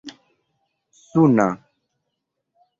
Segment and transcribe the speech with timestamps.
[1.11, 1.47] suna